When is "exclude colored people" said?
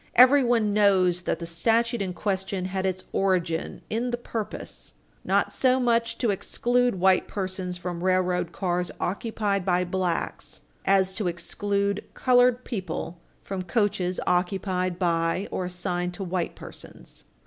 11.27-13.21